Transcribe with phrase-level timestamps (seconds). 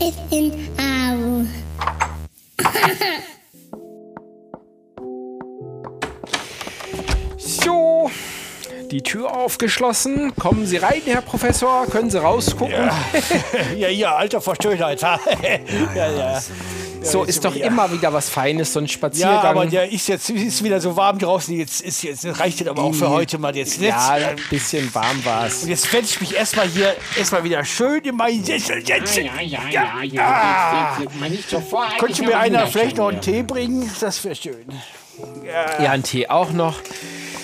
[0.00, 1.44] Ich bin Au.
[7.36, 8.10] So,
[8.90, 10.34] die Tür aufgeschlossen.
[10.36, 11.86] Kommen Sie rein, Herr Professor.
[11.86, 12.90] Können Sie rausgucken?
[13.76, 15.02] Ja, ja, alter Verschönheit.
[15.02, 15.18] ha.
[15.94, 16.40] ja, ja.
[17.02, 17.66] So ist doch ja.
[17.66, 19.42] immer wieder was Feines, so ein Spaziergang.
[19.42, 21.56] Ja, aber der ist jetzt ist wieder so warm draußen.
[21.56, 23.80] Jetzt ist jetzt reicht das aber auch für heute mal jetzt.
[23.80, 25.62] ja, Jetzt, ein bisschen warm war es.
[25.62, 29.24] und jetzt werde ich mich erstmal hier erstmal wieder schön in meinen Sessel setzen.
[29.24, 30.12] Ja, ja, ja, ja.
[30.12, 30.98] ja.
[31.00, 33.22] Jetzt mal nicht so voreilig, Könnte mir einer vielleicht noch einen ja.
[33.22, 33.90] Tee bringen?
[34.00, 34.66] Das wäre schön.
[35.82, 36.80] Ja, ein Tee auch noch.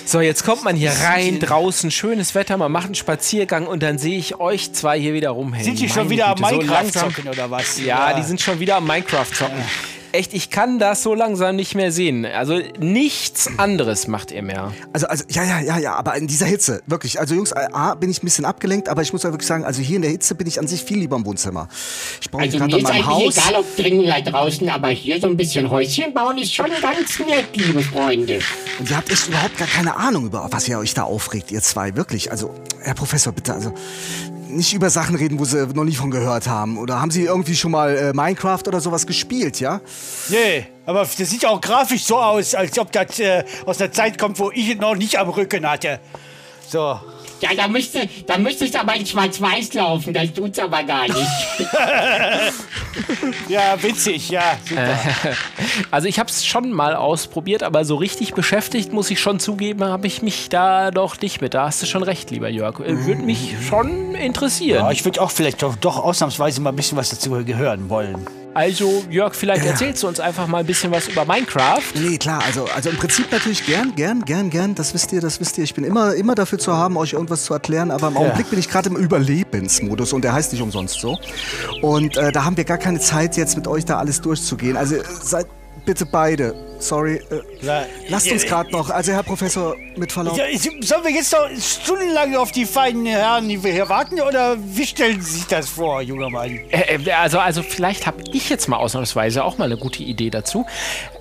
[0.09, 3.99] So, jetzt kommt man hier rein, draußen, schönes Wetter, man macht einen Spaziergang und dann
[3.99, 5.65] sehe ich euch zwei hier wieder rumhängen.
[5.65, 7.81] Sind die schon Meine wieder am Güte, so Minecraft langsam- zocken oder was?
[7.81, 9.65] Ja, die sind schon wieder am Minecraft zocken.
[10.17, 12.25] Echt, ich kann das so langsam nicht mehr sehen.
[12.25, 14.73] Also nichts anderes macht ihr mehr.
[14.95, 17.21] Also, also, ja, ja, ja, ja, aber in dieser Hitze, wirklich.
[17.21, 19.83] Also, Jungs, A, bin ich ein bisschen abgelenkt, aber ich muss ja wirklich sagen, also
[19.83, 21.69] hier in der Hitze bin ich an sich viel lieber im Wohnzimmer.
[22.23, 23.37] Ich brauche Also gerade mir ist meinem eigentlich Haus.
[23.37, 27.19] egal, ob drin oder draußen, aber hier so ein bisschen Häuschen bauen ist schon ganz
[27.19, 28.39] nett, liebe Freunde.
[28.79, 31.61] Und ihr habt echt überhaupt gar keine Ahnung, über was ihr euch da aufregt, ihr
[31.61, 32.31] zwei, wirklich.
[32.31, 33.75] Also, Herr Professor, bitte, also
[34.49, 36.79] nicht über Sachen reden, wo Sie noch nie von gehört haben.
[36.79, 39.81] Oder haben Sie irgendwie schon mal äh, Minecraft oder sowas gespielt, ja?
[40.29, 44.19] Nee, aber das sieht auch grafisch so aus, als ob das äh, aus der Zeit
[44.19, 46.01] kommt, wo ich es noch nicht am Rücken hatte.
[46.69, 47.01] So.
[47.41, 51.17] Ja, da müsste, da müsste es aber in Schwarz-Weiß laufen, das tut's aber gar nicht.
[53.49, 54.59] Ja, witzig, ja.
[54.67, 54.99] Super.
[55.91, 59.85] Also ich habe es schon mal ausprobiert, aber so richtig beschäftigt, muss ich schon zugeben,
[59.85, 61.55] habe ich mich da doch nicht mit.
[61.55, 62.81] Da hast du schon recht, lieber Jörg.
[62.81, 64.85] Äh, Würde mich schon interessieren.
[64.85, 68.27] Ja, ich würde auch vielleicht doch, doch ausnahmsweise mal ein bisschen was dazu gehören wollen.
[68.57, 71.83] Also Jörg, vielleicht erzählst du uns einfach mal ein bisschen was über Minecraft.
[71.95, 74.75] Nee, klar, also, also im Prinzip natürlich gern, gern, gern, gern.
[74.75, 75.65] Das wisst ihr, das wisst ihr.
[75.65, 77.91] Ich bin immer, immer dafür zu haben, euch irgendwas zu erklären.
[77.91, 81.19] Aber im Augenblick bin ich gerade im Überlebensmodus und der heißt nicht umsonst so.
[81.83, 84.79] Und äh, da haben wir gar keine Zeit, jetzt mit euch da alles durchzugehen.
[84.79, 85.47] Also seid
[85.85, 86.55] bitte beide.
[86.79, 87.21] Sorry.
[87.31, 88.91] Äh, lasst uns gerade noch.
[88.91, 90.37] Also Herr Professor, mit Verlaub.
[90.37, 90.45] Ja,
[90.81, 94.87] sollen wir jetzt noch stundenlang auf die feinen Herren, die wir hier warten, oder wie
[94.87, 96.61] stellen Sie sich das vor, junger Mann?
[96.71, 100.31] Äh, äh, also, also vielleicht habe ich jetzt mal ausnahmsweise auch mal eine gute Idee
[100.31, 100.67] dazu.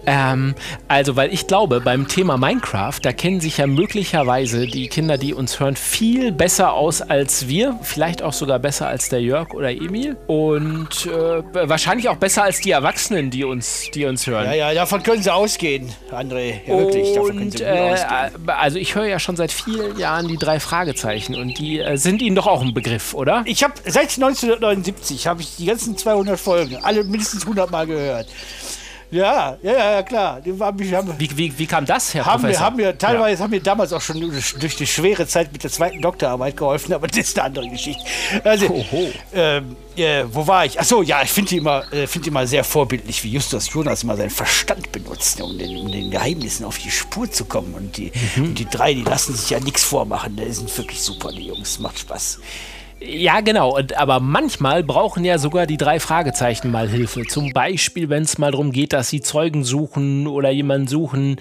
[0.08, 0.56] Ähm,
[0.88, 5.34] also, weil ich glaube, beim Thema Minecraft, da kennen sich ja möglicherweise die Kinder, die
[5.34, 7.80] uns hören, viel besser aus als wir.
[7.82, 10.16] Vielleicht auch sogar besser als der Jörg oder Emil.
[10.28, 14.46] Und äh, wahrscheinlich auch besser als die Erwachsenen, die uns, die uns hören.
[14.46, 16.62] Ja, ja, davon können Sie ausgehen, André.
[16.66, 18.50] Ja, wirklich, davon können Und Sie äh, ausgehen.
[18.50, 22.22] also ich höre ja schon seit vielen Jahren die drei Fragezeichen und die äh, sind
[22.22, 23.44] Ihnen doch auch ein Begriff, oder?
[23.46, 28.28] Ich habe seit 1979 habe ich die ganzen 200 Folgen alle mindestens 100 Mal gehört.
[29.12, 30.42] Ja, ja, ja, klar.
[30.42, 32.66] Die haben, mich- haben, Wie, wie, wie kam das, Herr haben, Professor?
[32.66, 36.02] haben mir teilweise haben mir damals auch schon durch die schwere Zeit mit der zweiten
[36.02, 38.04] Doktorarbeit geholfen, aber das ist eine andere Geschichte.
[38.44, 38.84] Also,
[39.34, 40.80] ähm, äh, wo war ich?
[40.80, 44.04] Achso, ja, ich finde die immer, äh, finde die immer sehr vorbildlich, wie Justus Jonas
[44.04, 47.74] immer seinen Verstand benutzt, um den, um den Geheimnissen auf die Spur zu kommen.
[47.76, 50.36] Und die, und die drei, die lassen sich ja nichts vormachen.
[50.36, 51.80] Die sind wirklich super, die Jungs.
[51.80, 52.40] Macht Spaß.
[53.02, 53.76] Ja, genau.
[53.76, 57.24] Und, aber manchmal brauchen ja sogar die drei Fragezeichen mal Hilfe.
[57.24, 61.38] Zum Beispiel, wenn es mal darum geht, dass sie Zeugen suchen oder jemanden suchen,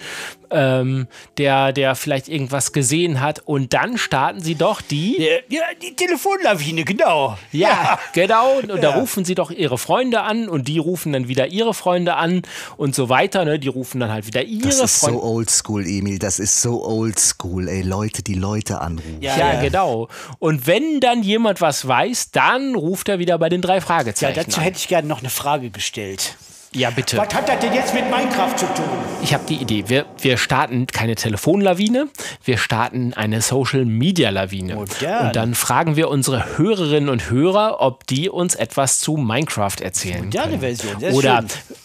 [0.55, 3.43] ähm, der, der vielleicht irgendwas gesehen hat.
[3.45, 5.19] Und dann starten sie doch die.
[5.21, 7.37] Ja, ja, die Telefonlawine, genau.
[7.53, 8.59] Ja, genau.
[8.61, 8.95] Und da Ja.
[8.97, 12.43] rufen sie doch ihre Freunde an und die rufen dann wieder ihre Freunde an
[12.77, 13.45] und so weiter.
[13.45, 13.59] Ne?
[13.59, 15.19] Die rufen dann halt wieder ihre Das ist Freunde.
[15.19, 16.19] so oldschool, Emil.
[16.19, 17.83] Das ist so oldschool, ey.
[17.83, 19.19] Leute, die Leute anrufen.
[19.21, 20.09] Ja, genau.
[20.39, 24.35] Und wenn dann jemand was weiß, dann ruft er wieder bei den drei Ja, Fragezeichen
[24.37, 24.65] dazu an.
[24.65, 26.37] hätte ich gerne noch eine Frage gestellt.
[26.75, 27.17] Ja, bitte.
[27.17, 28.85] Was hat das denn jetzt mit Minecraft zu tun?
[29.23, 29.85] Ich habe die Idee.
[29.87, 32.09] Wir, wir starten keine Telefonlawine,
[32.45, 34.75] wir starten eine Social-Media-Lawine.
[34.75, 35.27] Modern.
[35.27, 40.25] Und dann fragen wir unsere Hörerinnen und Hörer, ob die uns etwas zu Minecraft erzählen
[40.25, 40.61] Moderne können.
[40.61, 41.77] Version, sehr Oder schön.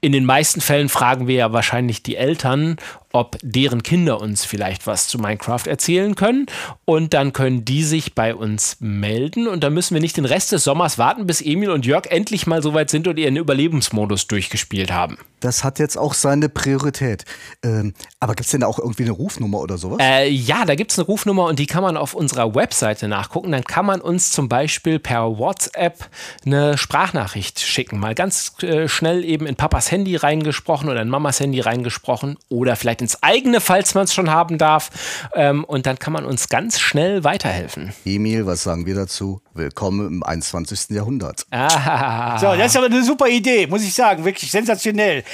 [0.00, 2.76] in den meisten Fällen fragen wir ja wahrscheinlich die Eltern,
[3.12, 6.46] ob deren Kinder uns vielleicht was zu Minecraft erzählen können.
[6.84, 9.48] Und dann können die sich bei uns melden.
[9.48, 12.46] Und dann müssen wir nicht den Rest des Sommers warten, bis Emil und Jörg endlich
[12.46, 15.18] mal so weit sind und ihren Überlebensmodus durchgespielt haben.
[15.42, 17.24] Das hat jetzt auch seine Priorität.
[17.64, 19.98] Ähm, aber gibt es denn da auch irgendwie eine Rufnummer oder sowas?
[20.00, 23.50] Äh, ja, da gibt es eine Rufnummer und die kann man auf unserer Webseite nachgucken.
[23.50, 26.08] Dann kann man uns zum Beispiel per WhatsApp
[26.46, 27.98] eine Sprachnachricht schicken.
[27.98, 32.76] Mal ganz äh, schnell eben in Papas Handy reingesprochen oder in Mamas Handy reingesprochen oder
[32.76, 35.28] vielleicht ins eigene, falls man es schon haben darf.
[35.34, 37.92] Ähm, und dann kann man uns ganz schnell weiterhelfen.
[38.04, 39.42] Emil, was sagen wir dazu?
[39.52, 40.90] Willkommen im 21.
[40.90, 41.44] Jahrhundert.
[41.50, 42.38] Ah.
[42.38, 44.24] So, das ist aber eine super Idee, muss ich sagen.
[44.24, 45.24] Wirklich sensationell.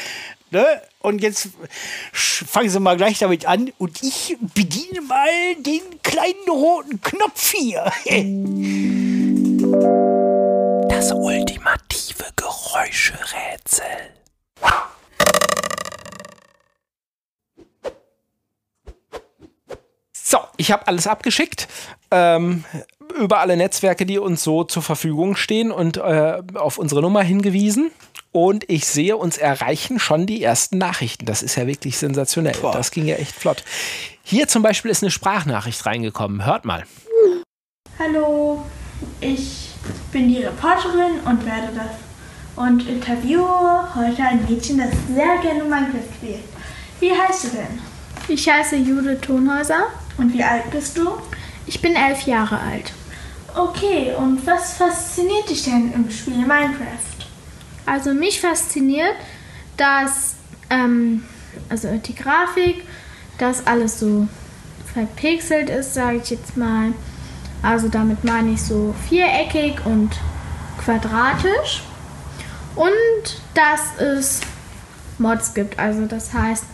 [0.51, 0.65] Ne?
[1.01, 1.51] Und jetzt
[2.13, 5.29] fangen Sie mal gleich damit an und ich bediene mal
[5.61, 7.93] den kleinen roten Knopf hier.
[10.89, 13.85] Das ultimative Geräuscherätsel.
[20.13, 21.69] So, ich habe alles abgeschickt.
[22.11, 22.65] Ähm,
[23.19, 27.91] über alle Netzwerke, die uns so zur Verfügung stehen und äh, auf unsere Nummer hingewiesen.
[28.33, 31.25] Und ich sehe, uns erreichen schon die ersten Nachrichten.
[31.25, 32.57] Das ist ja wirklich sensationell.
[32.61, 32.73] Boah.
[32.73, 33.65] Das ging ja echt flott.
[34.23, 36.45] Hier zum Beispiel ist eine Sprachnachricht reingekommen.
[36.45, 36.85] Hört mal.
[37.99, 38.65] Hallo,
[39.21, 39.71] ich
[40.13, 41.91] bin die Reporterin und werde das
[42.57, 46.45] und interviewe heute ein Mädchen, das sehr gerne Minecraft spielt.
[47.01, 47.81] Wie heißt du denn?
[48.29, 49.87] Ich heiße Judith Thonhäuser.
[50.19, 51.13] Und wie alt bist du?
[51.67, 52.93] Ich bin elf Jahre alt.
[53.55, 57.27] Okay, und was fasziniert dich denn im Spiel Minecraft?
[57.87, 59.15] Also mich fasziniert,
[59.77, 60.35] dass
[60.71, 61.25] ähm,
[61.69, 62.85] also die Grafik,
[63.39, 64.29] dass alles so
[64.93, 66.93] verpixelt ist, sage ich jetzt mal.
[67.63, 70.11] Also damit meine ich so viereckig und
[70.85, 71.83] quadratisch.
[72.77, 74.41] Und dass es
[75.19, 75.79] Mods gibt.
[75.79, 76.65] Also das heißt,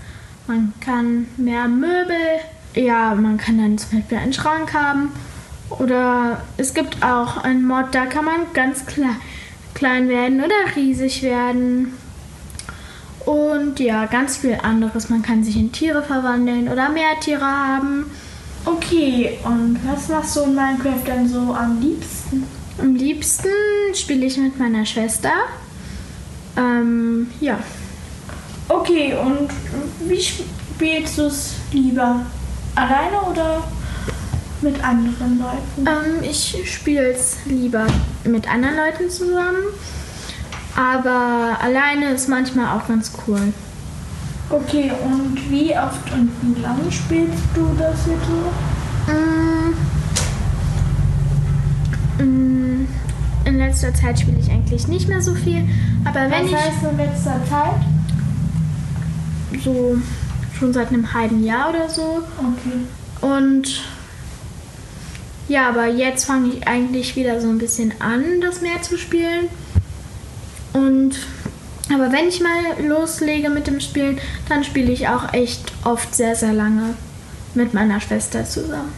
[0.46, 2.41] man kann mehr Möbel,
[2.75, 5.11] ja, man kann dann zum Beispiel einen Schrank haben.
[5.71, 9.17] Oder es gibt auch einen Mod, da kann man ganz klar
[9.75, 11.94] klein werden oder riesig werden.
[13.25, 15.09] Und ja, ganz viel anderes.
[15.09, 18.11] Man kann sich in Tiere verwandeln oder mehr Tiere haben.
[18.67, 22.44] Okay, und was machst du in Minecraft denn so am liebsten?
[22.79, 23.49] Am liebsten
[23.94, 25.32] spiele ich mit meiner Schwester.
[26.56, 27.59] Ähm, ja.
[28.69, 29.50] Okay, und
[30.09, 32.25] wie spielst du es lieber?
[32.75, 33.62] Alleine oder
[34.62, 35.87] mit anderen Leuten?
[35.87, 37.87] Ähm, ich spiele es lieber
[38.25, 39.62] mit anderen Leuten zusammen.
[40.76, 43.53] Aber alleine ist manchmal auch ganz cool.
[44.50, 49.12] Okay, und wie oft und wie lange spielst du das jetzt so?
[49.12, 49.75] Mm.
[52.23, 52.88] Mm,
[53.44, 55.65] In letzter Zeit spiele ich eigentlich nicht mehr so viel.
[56.05, 57.81] Aber wenn Was ich heißt in letzter Zeit?
[59.62, 59.97] so
[60.59, 62.23] schon seit einem halben Jahr oder so.
[62.39, 62.81] Okay.
[63.21, 63.83] Und
[65.49, 69.49] ja, aber jetzt fange ich eigentlich wieder so ein bisschen an, das mehr zu spielen.
[70.73, 71.17] Und
[71.93, 74.19] aber wenn ich mal loslege mit dem Spielen,
[74.49, 76.95] dann spiele ich auch echt oft sehr, sehr lange
[77.55, 78.93] mit meiner Schwester zusammen.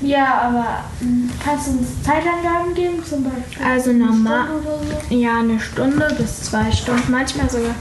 [0.00, 3.02] Ja, aber mm, kannst du uns Zeitangaben geben?
[3.08, 4.48] Zum Beispiel Also normal,
[5.08, 5.14] so?
[5.14, 7.74] ja, eine Stunde bis zwei Stunden, manchmal sogar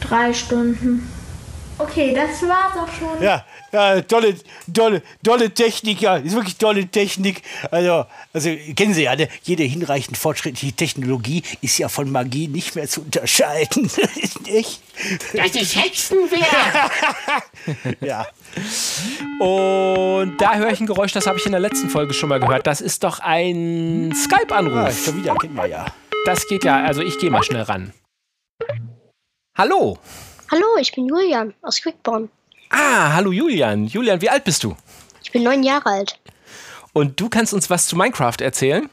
[0.00, 1.08] drei Stunden.
[1.82, 3.22] Okay, das war's auch schon.
[3.22, 4.36] Ja, ja, tolle,
[4.72, 7.42] tolle, tolle Technik, ja, ist wirklich tolle Technik.
[7.70, 9.28] Also, also kennen Sie ja, ne?
[9.42, 13.90] jede hinreichend fortschrittliche Technologie ist ja von Magie nicht mehr zu unterscheiden.
[14.44, 14.80] Nicht?
[15.34, 16.90] Das ist Hexenwerk.
[18.00, 18.26] Ja.
[19.38, 22.40] Und da höre ich ein Geräusch, das habe ich in der letzten Folge schon mal
[22.40, 22.66] gehört.
[22.66, 25.04] Das ist doch ein Ah, Skype-Anruf.
[25.04, 25.86] schon wieder, kennen wir ja.
[26.26, 27.92] Das geht ja, also ich gehe mal schnell ran.
[29.56, 29.98] Hallo.
[30.52, 32.28] Hallo, ich bin Julian aus Quickborn.
[32.68, 33.86] Ah, hallo Julian.
[33.86, 34.76] Julian, wie alt bist du?
[35.22, 36.20] Ich bin neun Jahre alt.
[36.92, 38.90] Und du kannst uns was zu Minecraft erzählen?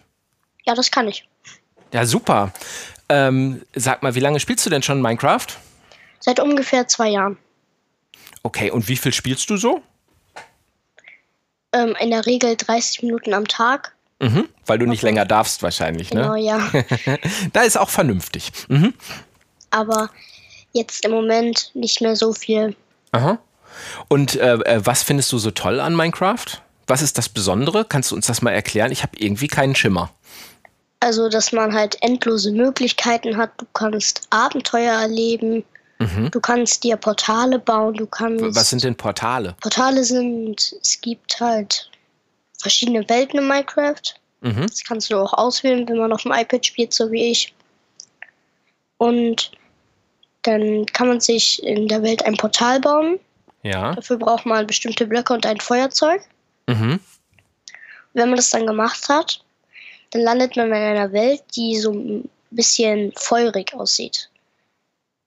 [0.66, 1.28] Ja, das kann ich.
[1.94, 2.54] Ja, super.
[3.10, 5.48] Ähm, sag mal, wie lange spielst du denn schon Minecraft?
[6.22, 7.38] Seit ungefähr zwei Jahren.
[8.42, 9.82] Okay, und wie viel spielst du so?
[11.74, 13.94] Ähm, in der Regel 30 Minuten am Tag.
[14.22, 16.40] Mhm, weil du nicht länger darfst wahrscheinlich, Genau, ne?
[16.42, 16.72] ja.
[17.54, 18.54] da ist auch vernünftig.
[18.70, 18.94] Mhm.
[19.72, 20.10] Aber
[20.74, 22.76] jetzt im Moment nicht mehr so viel.
[23.12, 23.40] Aha.
[24.08, 26.46] Und äh, äh, was findest du so toll an Minecraft?
[26.88, 27.86] Was ist das Besondere?
[27.86, 28.92] Kannst du uns das mal erklären?
[28.92, 30.12] Ich habe irgendwie keinen Schimmer.
[31.02, 33.52] Also, dass man halt endlose Möglichkeiten hat.
[33.58, 35.64] Du kannst Abenteuer erleben.
[36.32, 37.94] Du kannst dir Portale bauen.
[37.94, 38.42] Du kannst.
[38.42, 38.56] Mhm.
[38.56, 39.56] Was sind denn Portale?
[39.60, 41.90] Portale sind, es gibt halt
[42.58, 44.02] verschiedene Welten in Minecraft.
[44.42, 44.68] Mhm.
[44.68, 47.54] Das kannst du auch auswählen, wenn man auf dem iPad spielt, so wie ich.
[48.98, 49.52] Und
[50.44, 53.20] dann kann man sich in der Welt ein Portal bauen.
[53.64, 53.94] Ja.
[53.96, 56.22] Dafür braucht man bestimmte Blöcke und ein Feuerzeug.
[56.68, 57.00] Mhm.
[58.14, 59.44] Wenn man das dann gemacht hat,
[60.12, 64.30] dann landet man in einer Welt, die so ein bisschen feurig aussieht.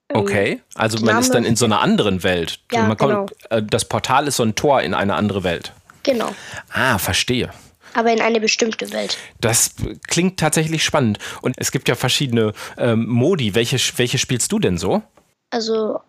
[0.09, 0.61] Ähm, Okay.
[0.75, 2.59] Also man Name- ist dann in so einer anderen Welt.
[2.71, 5.71] Ja, kommt, äh, das Portal ist so ein Tor in eine andere Welt.
[6.03, 6.29] Genau.
[6.71, 7.49] Ah, verstehe.
[7.93, 9.17] Aber in eine bestimmte Welt.
[9.39, 9.75] Das
[10.07, 11.19] klingt tatsächlich spannend.
[11.41, 13.55] Und es gibt ja verschiedene ähm, Modi.
[13.55, 15.01] Welche, welche spielst du denn so?
[15.49, 15.99] Also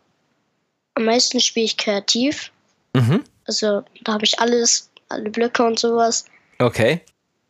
[0.95, 2.50] am meisten spiele ich kreativ.
[2.95, 3.25] Mhm.
[3.47, 6.25] Also da habe ich alles, alle Blöcke und sowas.
[6.59, 7.00] Okay.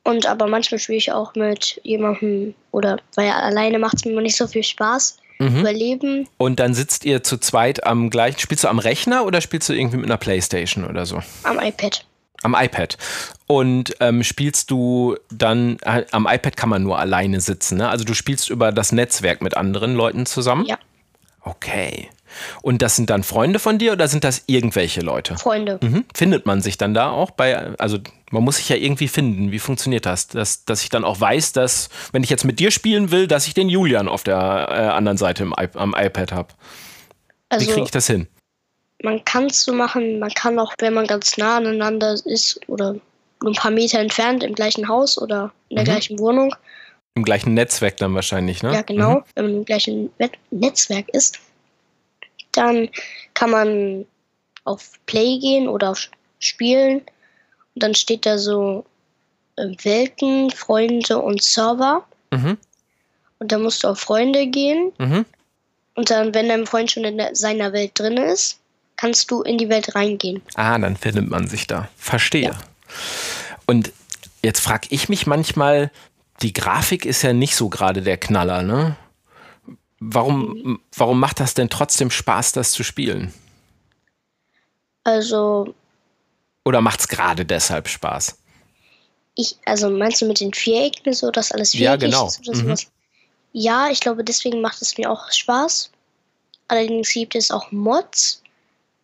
[0.03, 4.37] Und aber manchmal spiele ich auch mit jemandem oder weil alleine macht es mir nicht
[4.37, 5.19] so viel Spaß.
[5.39, 5.61] Mhm.
[5.61, 6.29] Überleben.
[6.37, 8.39] Und dann sitzt ihr zu zweit am gleichen.
[8.39, 11.21] Spielst du am Rechner oder spielst du irgendwie mit einer Playstation oder so?
[11.43, 12.05] Am iPad.
[12.45, 12.97] Am iPad.
[13.47, 17.89] Und ähm, spielst du dann, äh, am iPad kann man nur alleine sitzen, ne?
[17.89, 20.65] Also du spielst über das Netzwerk mit anderen Leuten zusammen?
[20.67, 20.79] Ja.
[21.41, 22.09] Okay.
[22.63, 25.37] Und das sind dann Freunde von dir oder sind das irgendwelche Leute?
[25.37, 25.79] Freunde.
[25.83, 26.05] Mhm.
[26.15, 27.99] Findet man sich dann da auch bei, also
[28.31, 29.53] man muss sich ja irgendwie finden.
[29.53, 30.29] Wie funktioniert das?
[30.29, 33.47] Dass, dass ich dann auch weiß, dass, wenn ich jetzt mit dir spielen will, dass
[33.47, 36.49] ich den Julian auf der äh, anderen Seite im, am iPad habe.
[37.51, 38.27] Wie Also kriege ich das hin?
[39.05, 42.95] Man kann es so machen, man kann auch, wenn man ganz nah aneinander ist oder
[43.43, 45.89] nur ein paar Meter entfernt im gleichen Haus oder in der Mhm.
[45.91, 46.55] gleichen Wohnung,
[47.17, 48.73] Im gleichen Netzwerk dann wahrscheinlich, ne?
[48.73, 49.25] ja genau, Mhm.
[49.35, 50.11] wenn man im gleichen
[50.51, 51.39] Netzwerk ist,
[52.53, 52.89] dann
[53.35, 54.07] kann man
[54.65, 56.09] auf Play gehen oder auf
[56.41, 56.99] Spielen
[57.75, 58.85] und dann steht da so
[59.57, 62.57] äh, Welten, Freunde und Server Mhm.
[63.39, 65.25] und dann musst du auf Freunde gehen Mhm.
[65.95, 68.59] und dann, wenn dein Freund schon in der, seiner Welt drin ist,
[68.97, 70.43] kannst du in die Welt reingehen.
[70.55, 71.89] Ah, dann findet man sich da.
[71.97, 72.57] Verstehe.
[73.67, 73.93] Und
[74.43, 75.91] jetzt frage ich mich manchmal,
[76.43, 78.97] die Grafik ist ja nicht so gerade der Knaller, ne?
[80.01, 83.33] Warum, warum macht das denn trotzdem Spaß, das zu spielen?
[85.05, 85.75] Also
[86.65, 88.39] Oder macht es gerade deshalb Spaß?
[89.35, 92.27] Ich, also meinst du mit den Vierecken so, dass alles Ja, viereckig genau.
[92.29, 92.63] ist oder Mhm.
[92.63, 92.87] sowas?
[93.53, 95.91] Ja, ich glaube, deswegen macht es mir auch Spaß.
[96.69, 98.43] Allerdings gibt es auch Mods,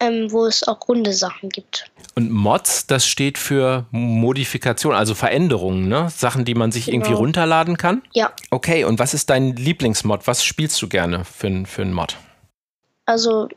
[0.01, 1.91] ähm, wo es auch runde Sachen gibt.
[2.17, 6.09] Und Mods, das steht für Modifikation, also Veränderungen, ne?
[6.11, 7.21] Sachen, die man sich irgendwie Genau.
[7.21, 8.03] runterladen kann.
[8.15, 10.27] Ja, Okay, und was ist dein Lieblingsmod?
[10.27, 12.17] Was spielst du gerne für, für einen Mod?
[13.07, 13.49] also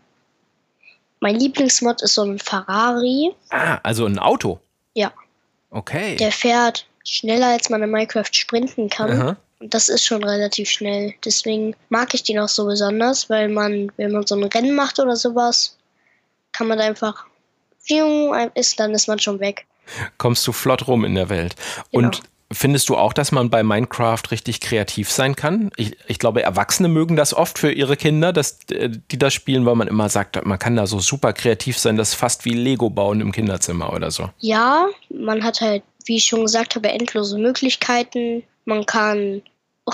[1.19, 3.31] mein Lieblingsmod ist so ein Ferrari.
[3.49, 4.59] Ah, also ein Auto.
[4.93, 5.11] Ja,
[5.69, 6.15] Okay.
[6.17, 9.11] der fährt schneller, als man in Minecraft sprinten kann.
[9.11, 9.37] Aha.
[9.59, 11.13] Und das ist schon relativ schnell.
[11.23, 14.99] Deswegen mag ich den auch so besonders, weil man, wenn man so ein Rennen macht
[14.99, 15.77] oder sowas,
[16.53, 17.25] kann man einfach
[18.55, 19.65] ist, dann ist man schon weg.
[20.17, 21.55] kommst du flott rum in der Welt.
[21.91, 22.07] Genau.
[22.07, 25.71] Und findest du auch, dass man bei Minecraft richtig kreativ sein kann?
[25.75, 29.65] Ich, ich glaube, Erwachsene mögen das oft für ihre Kinder, dass äh, die das spielen,
[29.65, 32.53] weil man immer sagt, man kann da so super kreativ sein, das ist fast wie
[32.53, 34.29] Lego bauen im Kinderzimmer oder so.
[34.39, 38.43] Ja, man hat halt, wie ich schon gesagt habe, endlose Möglichkeiten.
[38.65, 39.41] Man kann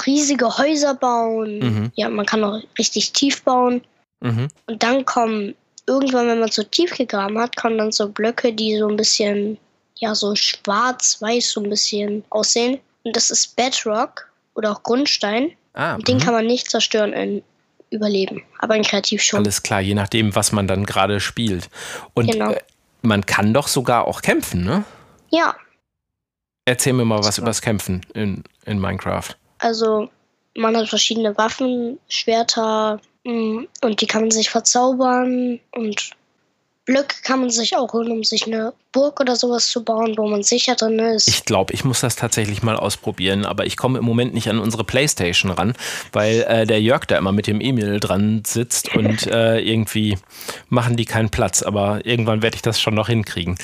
[0.05, 1.59] riesige Häuser bauen.
[1.59, 1.91] Mhm.
[1.95, 3.81] Ja, man kann auch richtig tief bauen.
[4.21, 4.49] Mhm.
[4.67, 5.55] Und dann kommen,
[5.89, 9.57] irgendwann, wenn man so tief gegraben hat, kommen dann so Blöcke, die so ein bisschen,
[9.95, 12.79] ja, so schwarz-weiß so ein bisschen aussehen.
[13.03, 15.51] Und das ist Bedrock oder auch Grundstein.
[15.73, 16.21] Ah, Und den mhm.
[16.21, 17.43] kann man nicht zerstören in
[17.91, 18.43] Überleben.
[18.59, 19.39] Aber in Kreativ schon.
[19.39, 21.69] alles klar, je nachdem, was man dann gerade spielt.
[22.13, 22.51] Und Genau.
[22.51, 22.61] äh,
[23.01, 24.83] man kann doch sogar auch kämpfen, ne?
[25.31, 25.55] Ja,
[26.69, 29.29] Erzähl mir mal was übers Kämpfen in, in Minecraft.
[29.57, 30.07] Also
[30.55, 36.11] man hat verschiedene Waffen, Schwerter und die kann man sich verzaubern und
[36.89, 40.27] Blöcke kann man sich auch holen, um sich eine Burg oder sowas zu bauen, wo
[40.27, 41.27] man sicher drin ist.
[41.27, 44.57] Ich glaube, ich muss das tatsächlich mal ausprobieren, aber ich komme im Moment nicht an
[44.57, 45.75] unsere Playstation ran,
[46.13, 50.17] weil äh, der Jörg da immer mit dem Emil dran sitzt und äh, irgendwie
[50.69, 51.61] machen die keinen Platz.
[51.61, 53.59] Aber irgendwann werde ich das schon noch hinkriegen.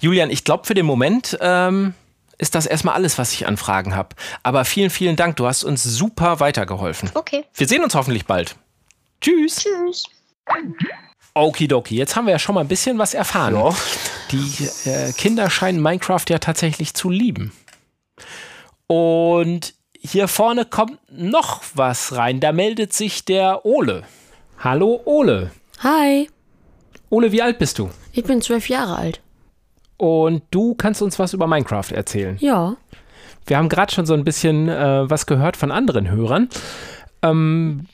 [0.00, 1.94] Julian, ich glaube, für den Moment ähm,
[2.38, 4.16] ist das erstmal alles, was ich an Fragen habe.
[4.42, 5.36] Aber vielen, vielen Dank.
[5.36, 7.12] Du hast uns super weitergeholfen.
[7.14, 8.56] okay, Wir sehen uns hoffentlich bald.
[9.20, 9.56] Tschüss.
[9.56, 10.04] tschüss.
[11.34, 13.74] Okidoki, jetzt haben wir ja schon mal ein bisschen was erfahren.
[14.30, 17.52] Die äh, Kinder scheinen Minecraft ja tatsächlich zu lieben.
[18.86, 22.40] Und hier vorne kommt noch was rein.
[22.40, 24.04] Da meldet sich der Ole.
[24.58, 25.50] Hallo Ole.
[25.80, 26.28] Hi,
[27.10, 27.90] Ole, wie alt bist du?
[28.12, 29.20] ich bin zwölf Jahre alt.
[29.96, 32.36] Und du kannst uns was über Minecraft erzählen.
[32.40, 32.76] Ja,
[33.46, 36.48] Wir haben gerade schon so ein bisschen äh, was gehört von anderen Hörern.
[37.22, 37.86] Ähm,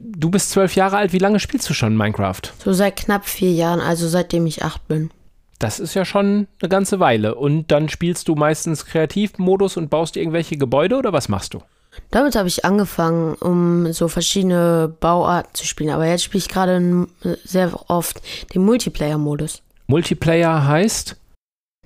[0.00, 1.12] du bist zwölf Jahre alt.
[1.12, 2.40] Wie lange spielst du schon Minecraft?
[2.64, 5.10] so seit knapp vier Jahren, also seitdem ich acht bin.
[5.58, 7.34] Das ist ja schon eine ganze Weile.
[7.34, 11.62] Und dann spielst du meistens Kreativmodus und baust dir irgendwelche Gebäude oder was machst du?
[12.10, 15.90] Damit habe ich angefangen, um so verschiedene Bauarten zu spielen.
[15.90, 17.06] Aber jetzt spiele ich gerade
[17.44, 18.20] sehr oft
[18.54, 19.62] den Multiplayer-Modus.
[19.88, 21.16] Multiplayer heißt?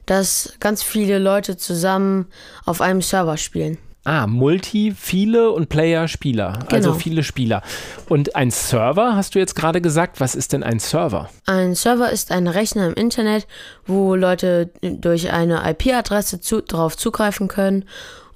[0.05, 2.27] Dass ganz viele Leute zusammen
[2.67, 3.79] auf einem Server spielen.
[4.05, 6.59] Ah, Multi, viele und Player, Spieler.
[6.73, 6.99] Also Genau.
[7.01, 7.63] viele Spieler.
[8.09, 10.19] Und ein Server, hast du jetzt gerade gesagt.
[10.21, 11.29] Was ist denn ein Server?
[11.47, 13.47] Ein Server ist ein Rechner im Internet,
[13.87, 17.85] wo Leute durch eine IP-Adresse zu, drauf zugreifen können.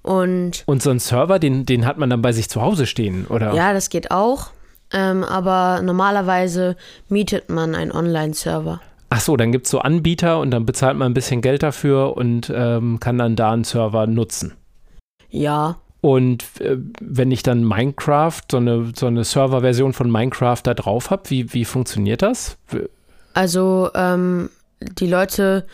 [0.02, 3.26] Und Und so ein Server, den, den hat man dann bei sich zu Hause stehen,
[3.26, 3.52] oder?
[3.54, 4.50] ja, das geht auch.
[4.92, 6.76] Ähm, aber normalerweise
[7.08, 8.80] mietet man einen Online-Server.
[9.10, 12.16] Ach so, dann gibt es so Anbieter und dann bezahlt man ein bisschen Geld dafür
[12.16, 14.52] und ähm, kann dann da einen Server nutzen.
[15.36, 20.74] Ja, Und äh, wenn ich dann Minecraft, so eine, so eine Serverversion von Minecraft da
[20.74, 22.58] drauf habe, wie, wie funktioniert das?
[23.34, 24.50] Also ähm,
[24.80, 25.66] die Leute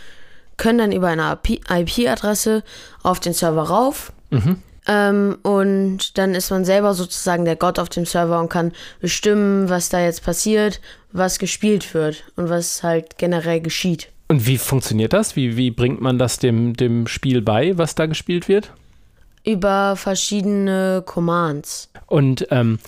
[0.57, 1.39] können dann über eine
[1.69, 2.63] IP-Adresse
[3.03, 4.13] auf den Server rauf.
[4.31, 4.57] Mhm.
[4.89, 9.69] Ähm, und dann ist man selber sozusagen der Gott auf dem Server und kann bestimmen,
[9.69, 10.81] was da jetzt passiert,
[11.13, 14.09] was gespielt wird und was halt generell geschieht.
[14.29, 15.37] Und wie funktioniert das?
[15.37, 18.73] Wie, wie bringt man das dem, dem Spiel bei, was da gespielt wird?
[19.45, 21.91] Über verschiedene Commands.
[22.07, 22.79] Und ähm,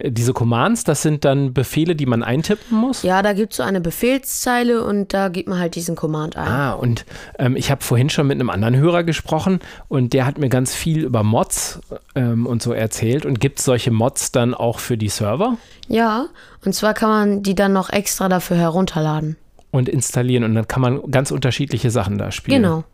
[0.00, 3.02] diese Commands, das sind dann Befehle, die man eintippen muss?
[3.02, 6.46] Ja, da gibt es so eine Befehlszeile und da gibt man halt diesen Command ein.
[6.46, 7.04] Ah, und
[7.38, 10.72] ähm, ich habe vorhin schon mit einem anderen Hörer gesprochen und der hat mir ganz
[10.74, 11.80] viel über Mods
[12.14, 13.26] ähm, und so erzählt.
[13.26, 15.56] Und gibt es solche Mods dann auch für die Server
[15.88, 16.26] Ja,
[16.64, 19.36] und zwar kann man die dann noch extra dafür herunterladen.
[19.72, 22.62] und installieren und dann kann man ganz unterschiedliche Sachen da spielen?
[22.62, 22.84] Genau.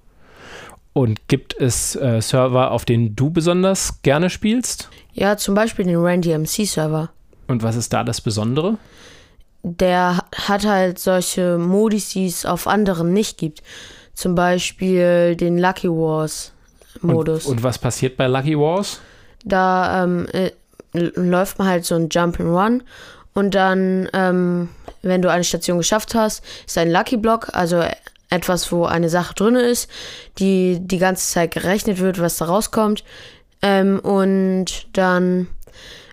[0.95, 4.89] Und gibt es äh, Server, auf denen du besonders gerne spielst?
[5.13, 7.11] Ja, zum Beispiel den Randy MC Server.
[7.47, 8.79] Und was ist da das Besondere?
[9.63, 13.63] Der hat halt solche Modis, die es auf anderen nicht gibt.
[14.15, 16.53] Zum Beispiel den Lucky Wars
[17.03, 17.45] Modus.
[17.45, 19.01] Und, und was passiert bei Lucky Wars?
[19.45, 20.51] da ähm, äh,
[20.93, 22.83] läuft man halt so ein Jump and Run
[23.35, 24.69] und dann, ähm,
[25.03, 27.83] wenn du eine Station geschafft hast, ist ein Lucky Block, also
[28.31, 29.91] etwas, wo eine Sache drin ist,
[30.39, 33.05] die die ganze Zeit gerechnet wird, was da rauskommt.
[33.63, 35.49] Ähm, und dann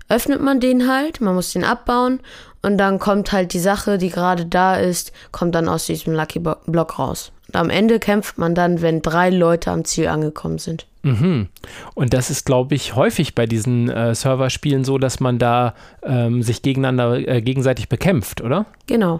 [0.10, 2.20] öffnet man den halt, man muss den abbauen
[2.62, 6.40] und dann kommt halt die Sache, die gerade da ist, kommt dann aus diesem Lucky
[6.40, 7.32] Block raus.
[7.48, 10.86] Und am Ende kämpft man dann, wenn drei Leute am Ziel angekommen sind.
[11.04, 11.48] Mhm.
[11.96, 16.44] Und das ist, glaube ich, häufig bei diesen äh, Serverspielen so, dass man da ähm,
[16.44, 18.68] sich gegeneinander äh, gegenseitig bekämpft, oder?
[18.86, 19.20] Genau.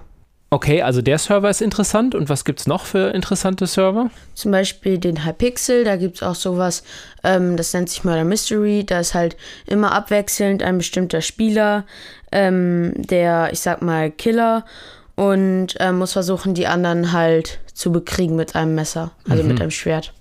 [0.54, 2.14] Okay, also der Server ist interessant.
[2.14, 4.12] Und was gibt es noch für interessante Server?
[4.34, 6.84] Zum Beispiel den Hypixel, da gibt es auch sowas,
[7.24, 8.84] ähm, das nennt sich Murder Mystery.
[8.86, 11.86] Da ist halt immer abwechselnd ein bestimmter Spieler,
[12.34, 14.66] ähm, der, ich sag mal, Killer
[15.16, 19.72] und ähm, muss versuchen, die anderen halt zu bekriegen mit einem Messer, also mit einem
[19.72, 20.14] Schwert.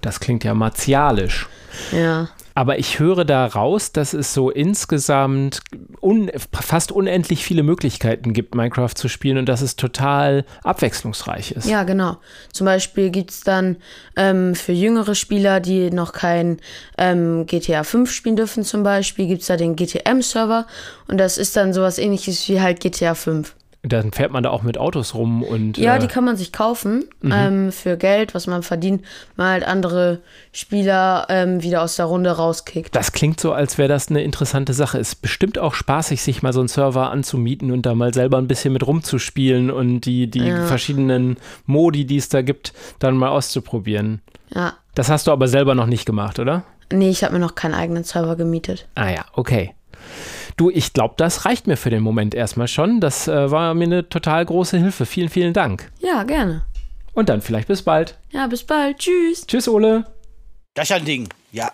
[0.00, 1.48] Das klingt ja martialisch.
[1.92, 2.28] Ja.
[2.54, 5.60] Aber ich höre da raus, dass es so insgesamt
[6.00, 11.66] un fast unendlich viele Möglichkeiten gibt, Minecraft zu spielen und dass es total abwechslungsreich ist.
[11.66, 12.18] Ja, genau.
[12.52, 13.76] Zum Beispiel gibt es dann
[14.16, 16.58] ähm, für jüngere Spieler, die noch kein
[16.96, 20.66] ähm, GTA 5 spielen dürfen, zum Beispiel, gibt es da den GTM-Server
[21.08, 23.54] und das ist dann sowas ähnliches wie halt GTA 5.
[23.86, 25.76] Dann fährt man da auch mit Autos rum und.
[25.76, 29.04] Ja, äh, die kann man sich kaufen ähm, für Geld, was man verdient,
[29.36, 30.20] mal halt andere
[30.52, 32.96] Spieler ähm, wieder aus der Runde rauskickt.
[32.96, 34.98] Das klingt so, als wäre das eine interessante Sache.
[34.98, 38.48] Ist bestimmt auch spaßig, sich mal so einen Server anzumieten und da mal selber ein
[38.48, 40.64] bisschen mit rumzuspielen und die, die Ja.
[40.64, 44.22] verschiedenen Modi, die es da gibt, dann mal auszuprobieren.
[44.54, 44.74] Ja.
[44.94, 46.62] Das hast du aber selber noch nicht gemacht, oder?
[46.92, 48.86] Nee, ich habe mir noch keinen eigenen Server gemietet.
[48.94, 49.74] Ah ja, okay.
[50.56, 53.00] Du, ich glaube, das reicht mir für den Moment erstmal schon.
[53.00, 55.04] Das äh, war mir eine total große Hilfe.
[55.04, 55.90] Vielen, vielen Dank.
[55.98, 56.64] Ja, gerne.
[57.12, 58.18] Und dann vielleicht bis bald.
[58.30, 58.98] Ja, bis bald.
[58.98, 59.46] Tschüss.
[59.46, 60.04] Tschüss, Ole.
[60.74, 61.28] Das ist ein Ding.
[61.50, 61.72] Ja.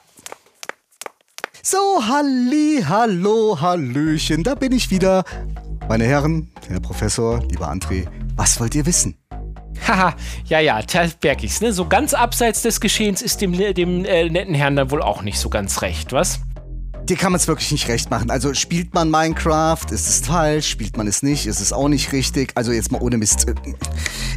[1.62, 1.76] So,
[2.08, 5.24] halli, hallo, hallöchen, da bin ich wieder.
[5.88, 9.18] Meine Herren, Herr Professor, lieber André, was wollt ihr wissen?
[9.86, 10.14] Haha,
[10.46, 11.72] ja, ja, da merk ich's, ne?
[11.72, 15.38] So ganz abseits des Geschehens ist dem, dem äh, netten Herrn dann wohl auch nicht
[15.38, 16.40] so ganz recht, was?
[17.10, 18.30] Dir kann man es wirklich nicht recht machen.
[18.30, 22.12] Also spielt man Minecraft, ist es falsch, spielt man es nicht, ist es auch nicht
[22.12, 22.52] richtig.
[22.54, 23.48] Also jetzt mal ohne Mist.
[23.48, 23.54] äh,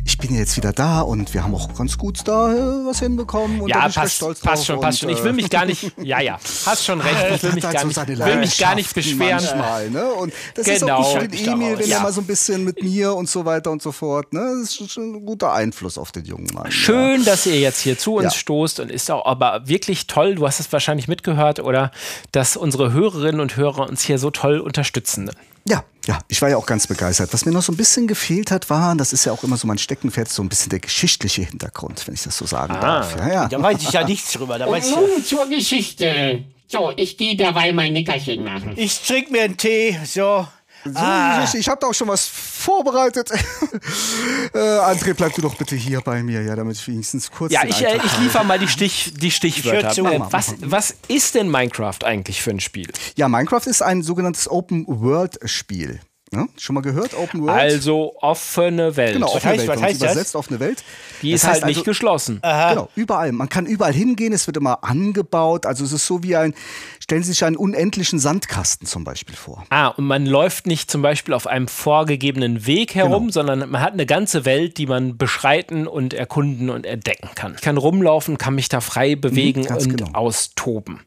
[0.05, 2.57] Ich bin ja jetzt wieder da und wir haben auch ganz gut da äh,
[2.87, 3.61] was hinbekommen.
[3.61, 5.09] Und Ja, passt, passt schon, passt schon.
[5.09, 7.73] Ich will äh, mich gar nicht, ja, ja, hast schon recht, ich will mich halt
[7.75, 9.43] gar so nicht, will mich gar nicht beschweren.
[9.43, 10.05] Manchmal, ne?
[10.13, 10.73] Und das Genau.
[10.73, 11.97] ist auch Halt gut für den Emil, wenn Ja.
[11.97, 14.33] er mal so ein bisschen mit mir und so weiter und so fort.
[14.33, 14.39] Ne?
[14.61, 16.71] Das ist schon ein guter Einfluss auf den jungen Mann.
[16.71, 18.31] Schön, dass ihr jetzt hier zu uns Ja.
[18.31, 21.91] stoßt und ist auch aber wirklich toll, du hast es wahrscheinlich mitgehört, oder,
[22.31, 25.29] dass unsere Hörerinnen und Hörer uns hier so toll unterstützen.
[25.67, 27.31] Ja, ja, ich war ja auch ganz begeistert.
[27.33, 29.55] Was mir noch so ein bisschen gefehlt hat, war, und das ist ja auch immer
[29.55, 32.81] so mein Steckenpferd, so ein bisschen der geschichtliche Hintergrund, wenn ich das so sagen Ah.
[32.81, 33.15] darf.
[33.17, 33.47] Ja, ja.
[33.47, 34.57] Da weiß ich ja nichts drüber.
[34.59, 35.01] Da weiß Und ich ja.
[35.15, 36.43] nun zur Geschichte.
[36.67, 38.73] So, ich gehe derweil mein Nickerchen machen.
[38.75, 40.47] Ich trinke mir einen Tee, so.
[40.85, 41.43] So, Ah.
[41.43, 43.31] ich ich habe da auch schon was vorbereitet.
[44.53, 47.63] äh, André, bleib du doch bitte hier bei mir, ja, damit ich wenigstens kurz Ja,
[47.65, 49.91] ich, äh, ich liefere mal die, Stich, die Stichwörter.
[49.91, 50.05] Ich hör zu.
[50.05, 52.91] Äh, was, was ist denn Minecraft eigentlich für ein Spiel?
[53.15, 56.01] Ja, Minecraft ist ein sogenanntes Open-World-Spiel.
[56.33, 56.47] Ne?
[56.57, 57.13] Schon mal gehört?
[57.13, 57.51] Open World?
[57.59, 59.13] Also offene Welt.
[59.13, 59.67] genau, offene heißt- Welt.
[59.69, 60.11] was heißt das?
[60.11, 60.83] übersetzt offene Welt.
[61.21, 62.39] Die Das ist halt heißt nicht also- geschlossen.
[62.41, 63.31] Genau, überall.
[63.31, 65.65] Man kann überall hingehen, es wird immer angebaut.
[65.65, 66.53] Also es ist so wie ein,
[66.99, 69.63] stellen Sie sich einen unendlichen Sandkasten zum Beispiel vor.
[69.69, 73.31] Ah, und man läuft nicht zum Beispiel auf einem vorgegebenen Weg herum, Genau.
[73.31, 77.53] sondern man hat eine ganze Welt, die man beschreiten und erkunden und entdecken kann.
[77.55, 80.11] Ich kann rumlaufen, kann mich da frei bewegen Mhm, und genau.
[80.13, 81.01] austoben.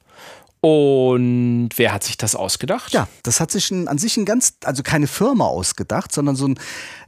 [0.61, 2.93] Und wer hat sich das ausgedacht?
[2.93, 6.47] Ja, das hat sich ein, an sich ein ganz, also keine Firma ausgedacht, sondern so
[6.49, 6.59] ein,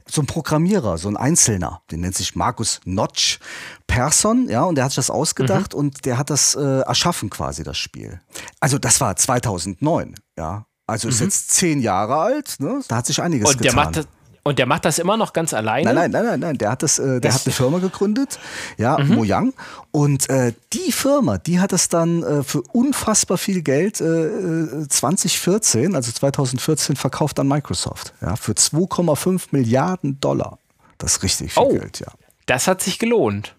[0.09, 3.39] so ein Programmierer, so ein Einzelner, den nennt sich Markus Notch
[3.87, 5.79] Persson, ja, und der hat sich das ausgedacht Mhm.
[5.79, 8.21] und der hat das äh, erschaffen quasi, das Spiel.
[8.59, 10.65] Also das war 2009, ja.
[10.87, 12.81] Also ist jetzt zehn Jahre alt, ne?
[12.87, 13.53] Da hat sich einiges Mhm.
[13.55, 13.85] Und der, getan.
[13.85, 14.07] macht das,
[14.43, 15.93] und der macht das immer noch ganz alleine?
[15.93, 16.57] Nein, nein, nein, nein, nein.
[16.57, 18.39] Der hat das, äh, der hat eine Firma gegründet,
[18.77, 19.15] ja, Mhm.
[19.15, 19.53] Mojang.
[19.91, 24.87] Und äh, die Firma, die hat das dann äh, für unfassbar viel Geld äh, äh,
[24.87, 30.57] 2014, also 2014 verkauft an Microsoft, ja, für 2,5 Milliarden Dollar.
[30.97, 31.69] Das ist richtig viel Oh.
[31.69, 32.07] Geld, ja.
[32.45, 33.55] Das hat sich gelohnt.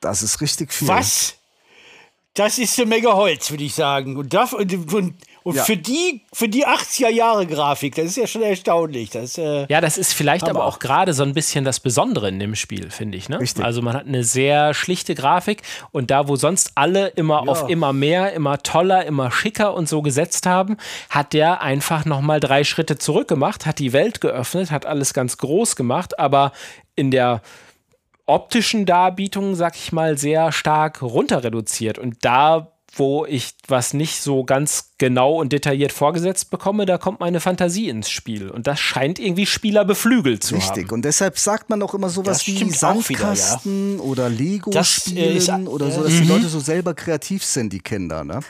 [0.00, 0.88] Das ist richtig viel.
[0.88, 1.34] Was?
[2.34, 4.16] Das ist eine Menge Holz, würde ich sagen.
[4.16, 5.64] Und, darf, und, und, und Ja.
[5.64, 9.10] für die, für die 80er Jahre Grafik, das ist ja schon erstaunlich.
[9.10, 12.38] Das, äh, Ja, das ist vielleicht aber auch gerade so ein bisschen das Besondere in
[12.38, 13.28] dem Spiel, finde ich.
[13.28, 13.40] Ne?
[13.40, 13.64] Richtig.
[13.64, 17.92] Also man hat eine sehr schlichte Grafik und da, wo sonst alle immer auf immer
[17.92, 20.76] mehr, immer toller, immer schicker und so gesetzt haben,
[21.08, 25.36] hat der einfach nochmal drei Schritte zurück gemacht, hat die Welt geöffnet, hat alles ganz
[25.38, 26.52] groß gemacht, aber
[26.96, 27.42] in der
[28.26, 31.98] optischen Darbietung, sag ich mal, sehr stark runter reduziert.
[31.98, 37.18] Und da, wo ich was nicht so ganz genau und detailliert vorgesetzt bekomme, da kommt
[37.18, 38.48] meine Fantasie ins Spiel.
[38.50, 40.84] Und das scheint irgendwie Spieler beflügelt zu Richtig.
[40.84, 40.94] haben.
[40.94, 43.34] Und deshalb sagt man auch immer sowas Das wie stimmt auch wieder, ja.
[43.34, 47.80] Sandkasten oder äh, Lego-Spielen ist- oder so, dass die Leute so selber kreativ sind, die
[47.80, 48.22] Kinder.
[48.22, 48.40] Ne?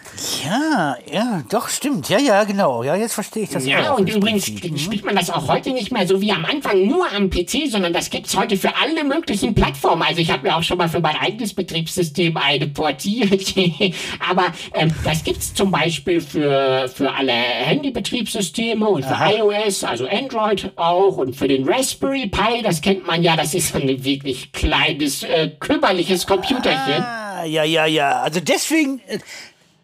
[0.44, 2.08] ja, ja, doch, stimmt.
[2.08, 2.82] Ja, ja, genau.
[2.82, 3.98] Ja, jetzt verstehe ich das Ja, auch.
[3.98, 4.78] und übrigens Prinzip.
[4.78, 7.92] spielt man das auch heute nicht mehr so wie am Anfang nur am PC, sondern
[7.92, 10.02] das gibt's heute für alle möglichen Plattformen.
[10.02, 13.54] Also ich habe mir auch schon mal für mein eigenes Betriebssystem eine portiert.
[14.28, 20.72] Aber ähm, das gibt's zum Beispiel für, für alle Handybetriebssysteme und für iOS, also Android
[20.76, 25.22] auch und für den Raspberry Pi, das kennt man ja, das ist ein wirklich kleines,
[25.22, 27.02] äh, kümmerliches Computerchen.
[27.02, 28.20] Ah, ja, ja, ja.
[28.20, 29.18] Also deswegen, äh,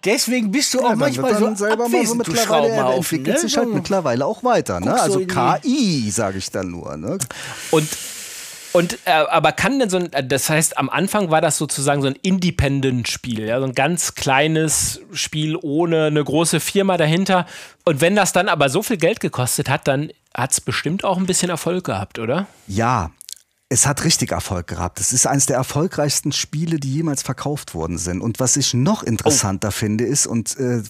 [0.05, 2.75] deswegen bist du auch Ja, dann manchmal so selber mal so abwesend, du mittlerweile, er
[2.75, 3.41] Schraubenhaufen, entwickelt ne?
[3.41, 3.75] sich halt So.
[3.75, 4.81] mittlerweile auch weiter.
[4.81, 5.01] Ne?
[5.01, 6.97] Also KI, sage ich dann nur.
[6.97, 7.19] Ne?
[7.71, 7.89] Und
[8.77, 12.03] und äh, aber kann denn so ein, äh, das heißt, am Anfang war das sozusagen
[12.03, 17.47] so ein Independent-Spiel, ja, so ein ganz kleines Spiel ohne eine große Firma dahinter.
[17.87, 21.17] Und wenn das dann aber so viel Geld gekostet hat, dann hat es bestimmt auch
[21.17, 22.49] ein bisschen Erfolg gehabt, oder?
[22.67, 23.13] Ja,
[23.71, 25.01] es hat richtig Erfolg gehabt.
[25.01, 28.21] Es ist eines der erfolgreichsten Spiele, die jemals verkauft worden sind.
[28.21, 30.83] Und was ich noch interessanter finde, ist, und äh,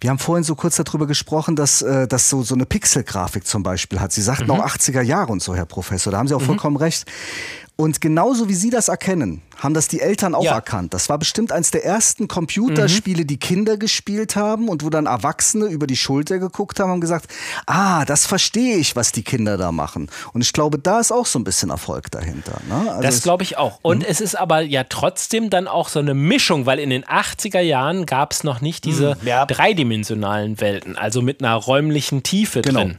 [0.00, 3.62] wir haben vorhin so kurz darüber gesprochen, dass äh, das so, so eine Pixelgrafik zum
[3.62, 4.12] Beispiel hat.
[4.12, 6.10] Sie sagten auch 80er Jahre und so, Herr Professor.
[6.10, 7.04] Da haben Sie auch vollkommen recht.
[7.76, 10.52] Und genauso wie Sie das erkennen, haben das die Eltern auch Ja.
[10.54, 10.94] erkannt.
[10.94, 15.66] Das war bestimmt eins der ersten Computerspiele, die Kinder gespielt haben und wo dann Erwachsene
[15.66, 17.26] über die Schulter geguckt haben und gesagt,
[17.66, 20.08] ah, das verstehe ich, was die Kinder da machen.
[20.32, 22.60] Und ich glaube, da ist auch so ein bisschen Erfolg dahinter.
[22.68, 22.90] Ne?
[22.90, 23.80] Also Das glaube ich auch.
[23.82, 27.60] Und es ist aber ja trotzdem dann auch so eine Mischung, weil in den 80er
[27.60, 29.46] Jahren gab es noch nicht diese ja.
[29.46, 32.80] dreidimensionalen Welten, also mit einer räumlichen Tiefe Genau.
[32.80, 32.98] drin.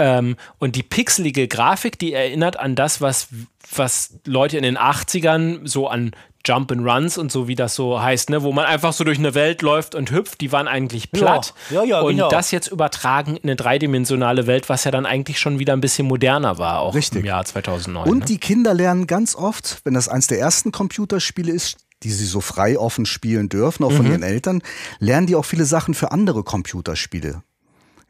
[0.00, 3.28] Ähm, und die pixelige Grafik, die erinnert an das, was,
[3.74, 6.12] was Leute in den 80ern so an
[6.46, 9.18] Jump and Runs und so, wie das so heißt, ne, wo man einfach so durch
[9.18, 11.52] eine Welt läuft und hüpft, die waren eigentlich platt.
[11.68, 12.30] Ja, ja, und genau.
[12.30, 16.08] das jetzt übertragen in eine dreidimensionale Welt, was ja dann eigentlich schon wieder ein bisschen
[16.08, 17.20] moderner war, auch Richtig.
[17.20, 18.08] im Jahr 2009.
[18.08, 18.24] Und ne?
[18.24, 22.40] die Kinder lernen ganz oft, wenn das eins der ersten Computerspiele ist, die sie so
[22.40, 24.12] frei offen spielen dürfen, auch von Mhm.
[24.12, 24.62] ihren Eltern,
[24.98, 27.42] lernen die auch viele Sachen für andere Computerspiele.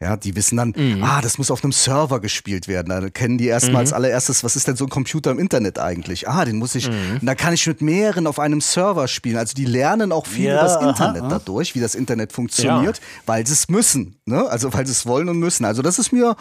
[0.03, 1.03] Ja, die wissen dann, Mhm.
[1.05, 2.89] ah, das muss auf einem Server gespielt werden.
[2.89, 6.27] Da kennen die erstmal als allererstes, was ist denn so ein Computer im Internet eigentlich?
[6.27, 7.19] Ah, den muss ich, Mhm.
[7.21, 9.37] und da kann ich mit mehreren auf einem Server spielen.
[9.37, 11.29] Also die lernen auch viel Ja, über das Internet aha.
[11.29, 14.17] dadurch, wie das Internet funktioniert, weil sie es müssen.
[14.25, 14.49] Ne?
[14.49, 15.67] Also weil sie es wollen und müssen.
[15.67, 16.35] Also das ist mir,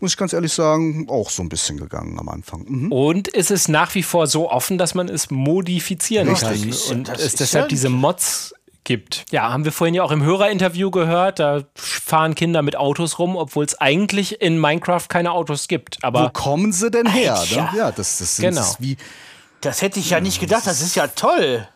[0.00, 2.66] muss ich ganz ehrlich sagen, auch so ein bisschen gegangen am Anfang.
[2.68, 2.92] Mhm.
[2.92, 6.48] Und es ist nach wie vor so offen, dass man es modifizieren Richtig.
[6.62, 6.68] kann.
[6.68, 8.52] Ja- und das es ist deshalb ja- diese Mods
[8.84, 9.24] gibt.
[9.30, 13.36] Ja, haben wir vorhin ja auch im Hörerinterview gehört, da fahren Kinder mit Autos rum,
[13.36, 15.98] obwohl es eigentlich in Minecraft keine Autos gibt.
[16.02, 17.36] Wo Aber kommen sie denn her?
[17.36, 17.72] Alter.
[17.72, 17.78] Ne?
[17.78, 18.60] Ja, das, das sind Genau.
[18.60, 18.96] das wie.
[19.60, 20.66] Das hätte ich ja nicht gedacht.
[20.66, 21.68] Das ist ja toll.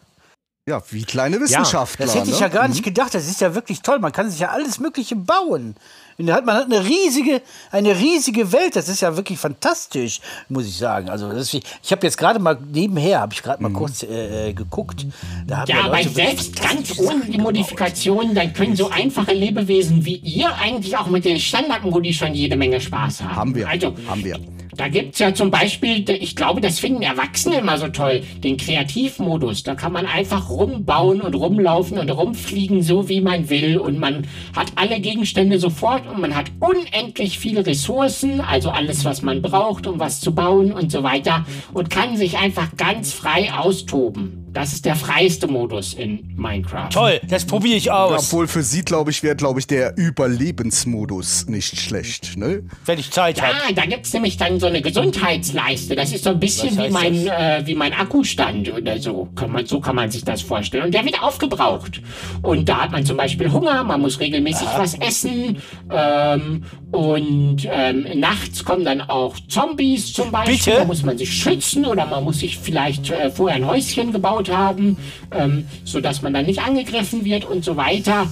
[0.69, 2.07] Ja, wie kleine Wissenschaftler.
[2.07, 2.55] Das hätte ich ja ne?
[2.55, 3.15] gar nicht gedacht.
[3.15, 4.01] Das ist ja wirklich toll.
[4.01, 5.77] Man kann sich ja alles Mögliche bauen.
[6.19, 8.75] Man hat eine riesige, eine riesige Welt.
[8.75, 11.11] Das ist ja wirklich fantastisch, muss ich sagen.
[11.11, 14.49] Also das ist, ich habe jetzt gerade mal nebenher, habe ich gerade mal kurz äh,
[14.49, 15.07] äh, geguckt.
[15.47, 20.17] Da haben Ja, aber selbst ganz ohne die Modifikationen, dann können so einfache Lebewesen wie
[20.17, 23.37] ihr eigentlich auch mit den Standardmodi schon jede Menge Spaß haben.
[23.37, 23.69] Haben wir.
[23.69, 24.39] Also, haben wir.
[24.77, 29.63] Da gibt's ja zum Beispiel, ich glaube, das finden Erwachsene immer so toll, den Kreativmodus.
[29.63, 33.79] Da kann man einfach rumbauen und rumlaufen und rumfliegen, so wie man will.
[33.79, 39.23] Und man hat alle Gegenstände sofort und man hat unendlich viele Ressourcen, also alles, was
[39.23, 41.47] man braucht, um was zu bauen und so weiter.
[41.73, 44.46] Und kann sich einfach ganz frei austoben.
[44.57, 46.89] Das ist der freiste Modus in Minecraft.
[46.89, 48.33] Toll, das probiere ich aus.
[48.33, 52.39] Obwohl für sie, glaube ich, wäre, glaube ich, der Überlebensmodus nicht schlecht.
[52.39, 52.63] Ne?
[52.87, 53.53] Wenn ich Zeit habe.
[53.53, 55.95] Ja, da gibt's nämlich dann so eine Gesundheitsleiste.
[55.95, 59.29] Das ist so ein bisschen wie mein, äh, wie mein Akkustand oder so.
[59.35, 60.85] Kann man, so kann man sich das vorstellen.
[60.85, 62.01] Und der wird aufgebraucht.
[62.41, 65.59] Und da hat man zum Beispiel Hunger, man muss regelmäßig was essen.
[65.91, 70.57] Ähm, und ähm, nachts kommen dann auch Zombies zum Beispiel.
[70.57, 70.71] Bitte?
[70.79, 74.46] Da muss man sich schützen oder man muss sich vielleicht äh, vorher ein Häuschen gebaut
[74.49, 74.97] haben,
[75.31, 78.27] ähm, sodass man dann nicht angegriffen wird und so weiter.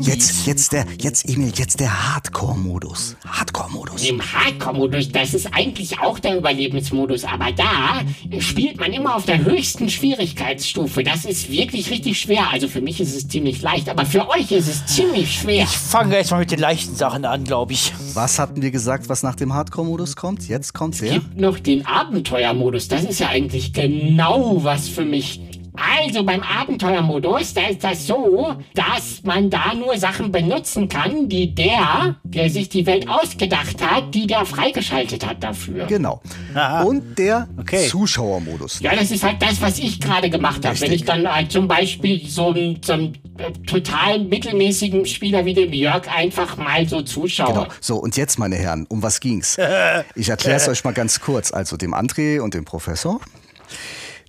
[0.00, 3.16] Jetzt, jetzt der, jetzt Emil, jetzt der Hardcore-Modus.
[3.26, 4.08] Hardcore-Modus.
[4.08, 8.02] Im Hardcore-Modus, das ist eigentlich auch der Überlebensmodus, aber da
[8.40, 11.02] spielt man immer auf der höchsten Schwierigkeitsstufe.
[11.02, 12.50] Das ist wirklich richtig schwer.
[12.50, 15.64] Also für mich ist es ziemlich leicht, aber für euch ist es ziemlich schwer.
[15.64, 17.92] Ich fange jetzt mal mit den leichten Sachen an, glaube ich.
[18.14, 20.48] Was hatten wir gesagt, was nach dem Hardcore-Modus kommt?
[20.48, 21.14] Jetzt kommt der.
[21.14, 22.88] gibt noch den Abenteuermodus.
[22.88, 25.37] Das ist ja eigentlich genau was für mich.
[25.78, 31.54] Also beim Abenteuermodus, da ist das so, dass man da nur Sachen benutzen kann, die
[31.54, 35.86] der, der sich die Welt ausgedacht hat, die der freigeschaltet hat dafür.
[35.86, 36.20] Genau.
[36.54, 36.82] Aha.
[36.82, 37.86] Und der Okay.
[37.88, 38.80] Zuschauermodus.
[38.80, 40.80] Ja, das ist halt das, was ich gerade gemacht habe.
[40.80, 45.54] Wenn ich dann halt zum Beispiel so einen, so einen äh, total mittelmäßigen Spieler wie
[45.54, 47.52] dem Jörg einfach mal so zuschaue.
[47.52, 47.66] Genau.
[47.80, 49.56] So, und jetzt, meine Herren, um was ging's?
[50.14, 51.52] Ich erkläre es euch mal ganz kurz.
[51.52, 53.20] Also dem André und dem Professor.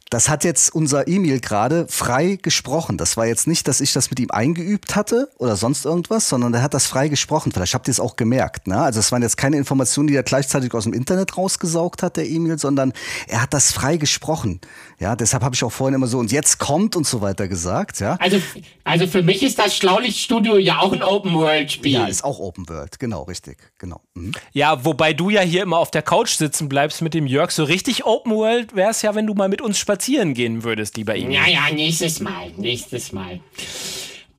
[0.09, 2.97] Das hat jetzt unser Emil gerade frei gesprochen.
[2.97, 6.51] Das war jetzt nicht, dass ich das mit ihm eingeübt hatte oder sonst irgendwas, sondern
[6.55, 7.51] er hat das frei gesprochen.
[7.51, 8.65] Vielleicht habt ihr es auch gemerkt.
[8.67, 8.79] Ne?
[8.79, 12.27] Also es waren jetzt keine Informationen, die er gleichzeitig aus dem Internet rausgesaugt hat, der
[12.27, 12.91] Emil, sondern
[13.27, 14.61] er hat das frei gesprochen.
[14.99, 17.99] Ja, deshalb habe ich auch vorhin immer so und jetzt kommt und so weiter gesagt.
[17.99, 18.41] Ja, Also,
[18.83, 21.91] also für mich ist das Schlaulichtstudio ja auch ein Open-World-Spiel.
[21.91, 22.99] ja ist auch Open World.
[22.99, 23.57] Genau, richtig.
[23.77, 24.01] Genau.
[24.15, 24.31] Mhm.
[24.53, 27.51] Ja, wobei du ja hier immer auf der Couch sitzen bleibst mit dem Jörg.
[27.51, 30.95] So richtig Open World wäre es ja, wenn du mal mit uns spazieren gehen würdest,
[30.95, 31.33] lieber Emil.
[31.33, 33.41] Ja, ja, nächstes Mal, nächstes Mal.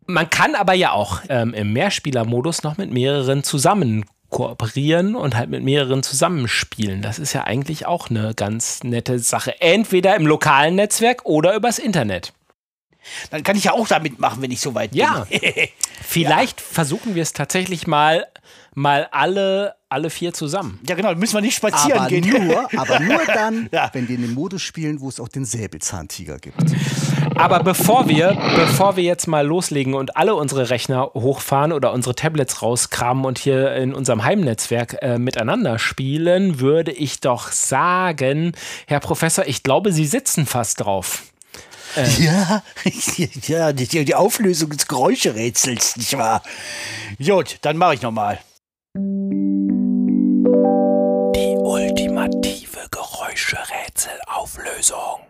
[0.07, 5.51] Man kann aber ja auch ähm, im Mehrspielermodus noch mit mehreren zusammen kooperieren und halt
[5.51, 7.03] mit mehreren zusammenspielen.
[7.03, 9.61] Das ist ja eigentlich auch eine ganz nette Sache.
[9.61, 12.33] Entweder im lokalen Netzwerk oder übers Internet.
[13.31, 15.27] Dann kann ich ja auch da mitmachen, wenn ich so weit Ja.
[15.29, 15.41] bin.
[16.03, 18.27] Vielleicht versuchen wir es tatsächlich mal,
[18.75, 20.79] mal alle, alle vier zusammen.
[20.89, 21.15] ja, genau.
[21.15, 22.47] Müssen wir nicht spazieren Aber gehen.
[22.47, 23.91] nur, aber nur dann, Ja.
[23.93, 26.57] wenn wir in dem Modus spielen, wo es auch den Säbelzahntiger gibt.
[27.37, 32.15] Aber bevor wir, bevor wir jetzt mal loslegen und alle unsere Rechner hochfahren oder unsere
[32.15, 38.53] Tablets rauskramen und hier in unserem Heimnetzwerk äh, miteinander spielen, würde ich doch sagen,
[38.87, 41.23] Herr Professor, ich glaube, Sie sitzen fast drauf.
[42.19, 42.63] Ja,
[43.47, 46.43] ja die, die Auflösung des Geräuscherätsels, nicht wahr?
[47.25, 48.39] Gut, dann mache ich nochmal.
[50.55, 55.21] Die ultimative Geräuscherätselauflösung.